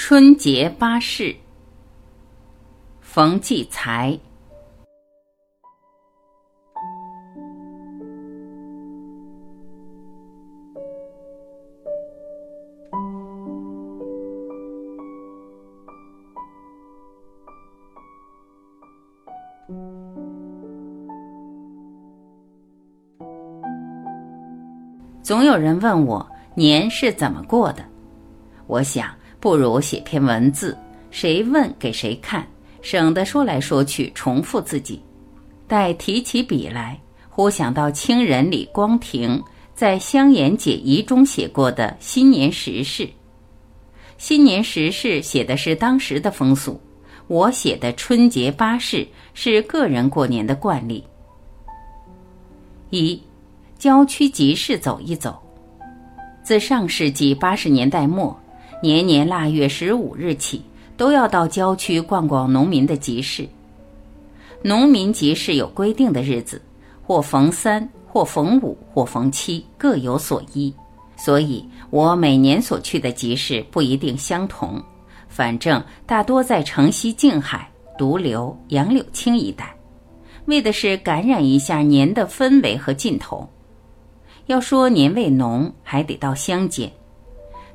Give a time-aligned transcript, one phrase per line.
[0.00, 1.34] 春节八事，
[3.00, 4.16] 冯骥才。
[25.20, 26.24] 总有人问我
[26.54, 27.84] 年是怎么过的，
[28.68, 30.76] 我想不如写篇文字，
[31.10, 32.46] 谁问给谁看，
[32.82, 35.00] 省得说来说去重复自己。
[35.66, 39.42] 待提起笔来，忽想到清人李光庭
[39.74, 43.08] 在《香言解疑》中写过的新年时事。
[44.16, 46.80] 新年时事写的是当时的风俗，
[47.28, 51.04] 我写的春节八事是个人过年的惯例。
[52.90, 53.22] 一。
[53.78, 55.40] 郊区集市走一走。
[56.42, 58.36] 自上世纪八十年代末，
[58.80, 60.62] 年年腊月十五日起，
[60.96, 63.48] 都要到郊区逛逛农民的集市。
[64.62, 66.62] 农民集市有规定的日子，
[67.02, 70.72] 或逢三，或逢五，或逢七，各有所依。
[71.16, 74.80] 所以我每年所去的集市不一定相同，
[75.28, 79.74] 反正大多在城西静海、独流、杨柳青一带，
[80.44, 83.48] 为的是感染一下年的氛围和劲头。
[84.46, 86.88] 要说年味浓，还得到乡间，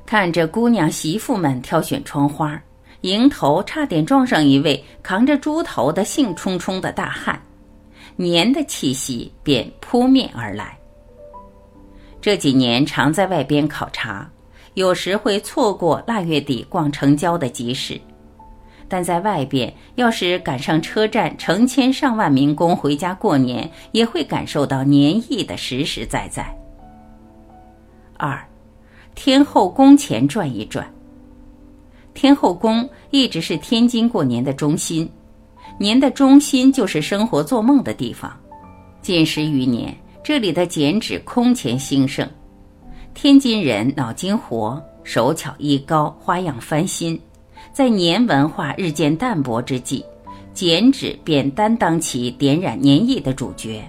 [0.06, 2.60] 看着姑娘媳妇们挑选窗花，
[3.00, 7.40] 迎头差点撞上一位扛着猪头的兴冲冲的大汉，
[8.16, 10.78] 年的气息便扑面而来。
[12.20, 14.30] 这几年常在外边考察，
[14.74, 18.00] 有时会错过腊月底逛城郊的集市，
[18.88, 26.46] 但在外边要是赶上车站成千上万民工回家过年，也会感受到年意的实实在在。
[28.16, 28.42] 二，
[29.14, 30.86] 天后宫前转一转。
[32.12, 35.08] 天后宫一直是天津过年的中心，
[35.78, 38.32] 年的中心就是生活做梦的地方。
[39.02, 42.28] 近十余年，这里的剪纸空前兴盛。
[43.14, 47.20] 天津人脑筋活，手巧艺高，花样翻新。
[47.72, 50.04] 在年文化日渐淡薄之际，
[50.52, 53.82] 剪纸便担当起点染年意的主角。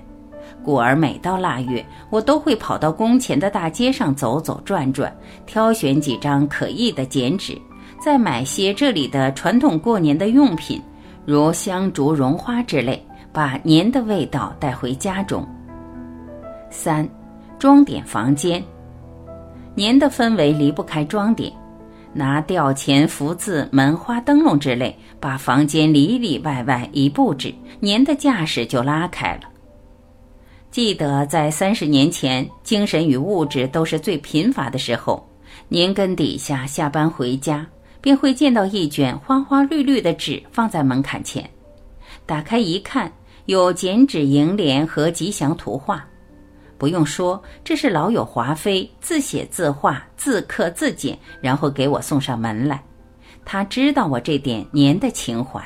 [0.65, 5.15] 故而每到腊月，我都会跑到宫前的大街上走走转转，
[5.45, 7.55] 挑选几张可意的剪纸，
[8.03, 10.81] 再买些这里的传统过年的用品，
[11.23, 15.47] 如香烛、绒花之类，把年的味道带回家中。
[16.71, 17.07] 三，
[17.59, 18.61] 装点房间，
[19.75, 21.53] 年的氛围离不开装点，
[22.11, 29.41] 拿吊钱、福字、门花、灯笼之类，把房间里里外外一布置，年的架势就拉开了。
[30.75, 35.25] 记得在三十年前，精神与物质都是最贫乏的时候，
[35.69, 37.65] 年根底下下班回家，
[38.01, 41.49] 便会见到一卷花花绿绿的纸放在门槛前，
[42.25, 43.09] 打开一看，
[43.45, 46.05] 有剪纸楹联和吉祥图画。
[46.77, 52.83] 不用说，这是老友华妃自写自画、自刻自剪，然后给我送上门来。
[53.45, 55.63] 他知道我这点年的情怀。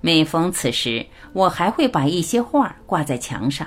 [0.00, 3.66] 每逢此时，我还会把一些画挂在墙上。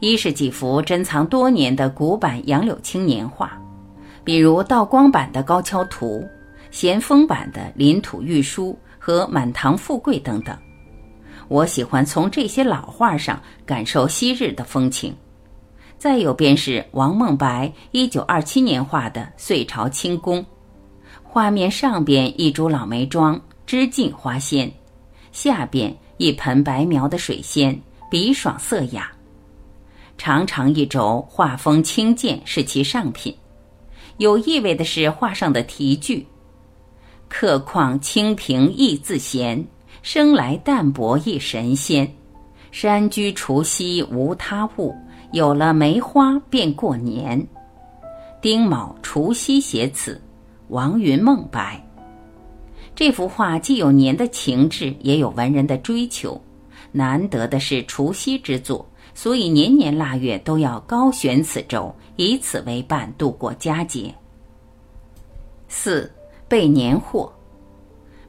[0.00, 3.52] 一是几幅珍藏多年的古版杨柳青年画，
[4.22, 6.20] 比如道光版的《高跷图》，
[6.70, 10.56] 咸丰版的《林土玉书》和《满堂富贵》等等。
[11.48, 15.14] 我喜欢从这些老画上感受昔日的风情。
[15.96, 20.40] 再有便是王梦白一九二七年画的《隋朝清宫》，
[21.22, 24.68] 画面上边一株老梅桩，枝尽花鲜；
[25.32, 29.10] 下边一盆白描的水仙，笔爽色雅。
[30.16, 33.34] 长长一轴，画风清健，是其上品。
[34.18, 36.26] 有意味的是画上的题句
[37.28, 39.62] ：“客况清平亦自闲，
[40.02, 42.10] 生来淡泊一神仙。
[42.70, 44.94] 山居除夕无他物，
[45.32, 47.44] 有了梅花便过年。”
[48.40, 50.20] 丁卯除夕写此，
[50.68, 51.84] 王云梦白。
[52.94, 56.40] 这幅画既有年的情致，也有文人的追求，
[56.92, 58.88] 难得的是除夕之作。
[59.14, 64.12] 所以年年腊月都要高悬此轴，以此为伴度过佳节。
[65.68, 66.12] 四
[66.48, 67.32] 备年货，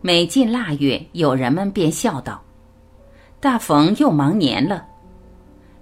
[0.02, 2.42] 每进腊月，友人们便笑道
[3.42, 4.86] ：“大逢又忙年了。”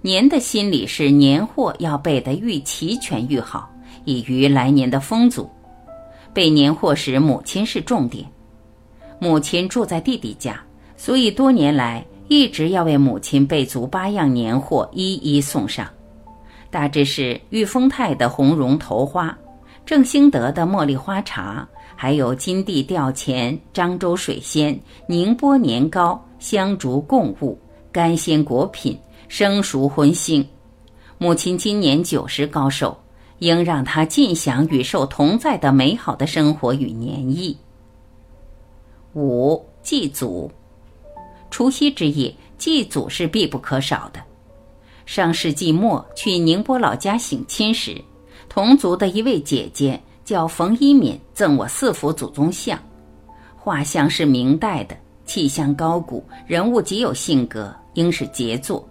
[0.00, 3.70] 年的心里是年货要备得愈齐全愈好，
[4.04, 5.48] 以于来年的丰足。
[6.32, 8.26] 备年货时，母亲是重点。
[9.18, 10.60] 母亲住在弟弟家，
[10.96, 12.04] 所以多年来。
[12.28, 15.88] 一直要为母亲备足八样年货，一一送上。
[16.70, 19.36] 大致是玉丰泰的红绒头花，
[19.86, 27.58] 郑兴德的茉莉花茶，还有金地吊钱、漳州水仙、宁波年糕、香烛供物、
[27.92, 28.98] 干鲜果品、
[29.28, 30.44] 生熟荤腥。
[31.18, 32.96] 母亲今年九十高寿，
[33.38, 37.56] 应让她尽享与寿同在的美好的生活与年意。
[39.14, 40.50] 五祭祖，
[41.54, 44.20] 除夕之夜祭祖是必不可少的。
[45.06, 48.02] 上世纪末去宁波老家省亲时，
[48.48, 52.76] 同族的一位姐姐叫冯一敏，赠我四幅祖宗像。
[53.54, 54.96] 画像是明代的，
[55.26, 58.84] 气象高古，人物极有性格，应是杰作。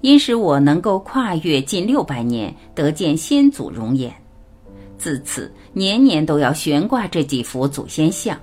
[0.00, 4.12] 因使我能够跨越近六百年，得见先祖容颜。
[4.98, 8.36] 自此，年年都要悬挂这几幅祖先像。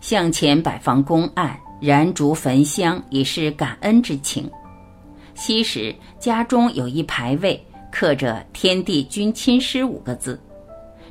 [0.00, 4.50] 向前摆放公案，燃烛焚香，以示感恩之情。
[5.34, 7.62] 昔时家中有一牌位，
[7.92, 10.40] 刻着“天地君亲师”五个字。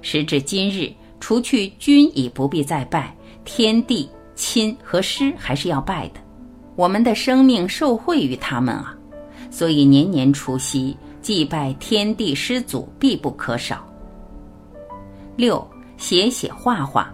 [0.02, 6.20] 时至今日，除去君已不必再拜，天地亲和师还是要拜的。
[6.76, 8.96] 我们的生命受惠于他们啊，
[9.50, 13.86] 所以年年除夕祭拜天地师祖必不可少。
[15.36, 15.66] 六
[15.98, 17.14] 写写画画。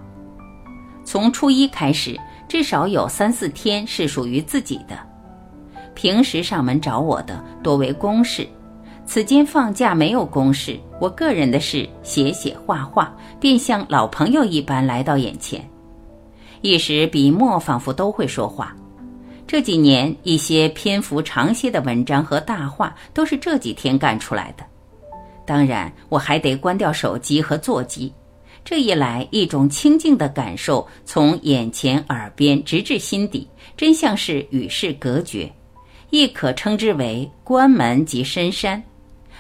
[1.04, 2.18] 从初一开始，
[2.52, 5.00] 至少有三四天是属于自己的。
[5.96, 8.46] 平时上门找我的多为公事，
[9.06, 15.66] 此间放假没有公事，我个人的事写写画画，便像老朋友一般来到眼前。
[16.60, 18.76] 一时笔墨仿佛都会说话。
[19.48, 24.66] 这几年一些篇幅长些的文章和大画都是这几天干出来的。
[25.46, 28.12] 当然，我还得关掉手机和座机。
[28.64, 35.52] 这一来，一种清静的感受从眼前、耳边直至心底，真像是与世隔绝，
[36.10, 38.82] 亦可称之为关门即深山。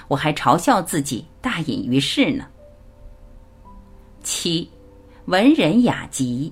[0.07, 2.45] 我还嘲笑自己大隐于世呢。
[4.23, 4.69] 七，
[5.25, 6.51] 文人雅集。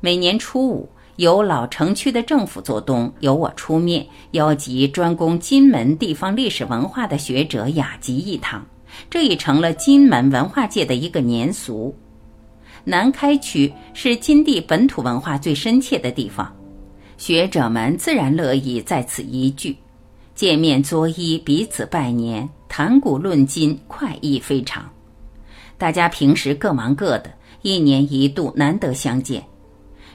[0.00, 8.64] 每年初五，由老城区的政府做东，由我出面邀集专攻金门地方历史文化的学者雅集一堂。
[9.10, 11.94] 这已成了金门文化界的一个年俗。
[12.84, 16.50] 南开区是金地本土文化最深切的地方，
[17.16, 19.76] 学者们自然乐意在此一聚，
[20.34, 24.88] 见面作揖，彼此拜年，谈古论今，快意非常。
[25.76, 27.30] 大家平时各忙各的，
[27.62, 29.44] 一年一度难得相见。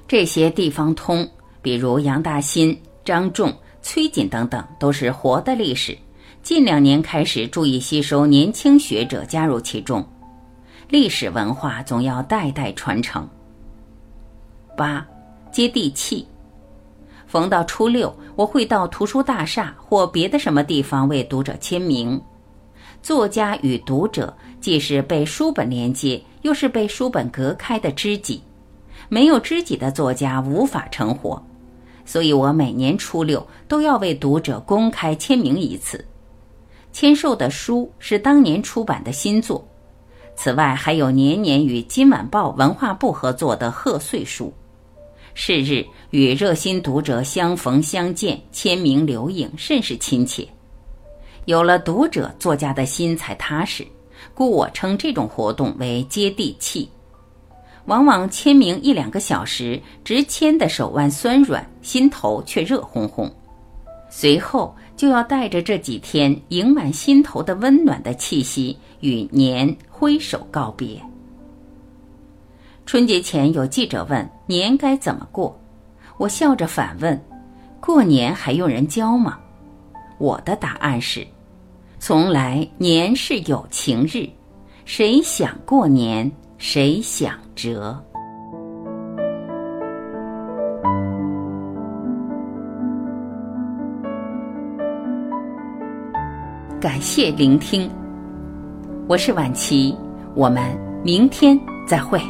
[0.07, 1.29] 这些地方通，
[1.61, 5.97] 比如杨大新、张仲、崔瑾等等，都是活的历史。
[6.43, 10.05] 近两年开始注意吸收年轻学者加入其中，
[10.89, 13.25] 历史文化总要代代传承。
[14.75, 15.07] 八，
[15.53, 16.27] 接地气。
[17.25, 22.21] 逢到初六，我会到图书大厦或别的什么地方为读者签名。
[23.01, 28.41] 作家与读者既是被书本连接，又是被书本隔开的知己。
[29.07, 31.41] 没有知己的作家无法成活，
[32.03, 36.05] 所以我每年初六都要为读者公开签名一次。
[36.93, 39.67] 签售的书是当年出版的新作，
[40.35, 44.53] 此外还有年年与今晚报文化部合作的贺岁书。
[45.33, 50.47] 是日与热心读者相逢相见，签名留影，甚是亲切。
[51.45, 53.83] 有了读者，作家的心才踏实，
[54.35, 56.87] 故我称这种活动为接地气。
[57.85, 63.29] 往往签名一两个小时，直签的手腕酸软，心头却热烘烘。
[64.15, 64.75] 随后。
[64.95, 71.01] 就要带着这几天盈满心头的温暖的气息，与年挥手告别。
[72.85, 75.59] 春节前有记者问年该怎么过，
[76.17, 77.19] 我笑着反问：
[77.81, 79.39] 过年还用人教吗？
[80.19, 81.25] 我的答案是：
[81.99, 84.29] 从来年是有情日，
[84.85, 88.01] 谁想过年谁想折。
[96.83, 97.89] 感谢聆听，
[99.07, 99.95] 我是晚琪，
[100.35, 100.61] 我们
[101.01, 102.21] 明天再会。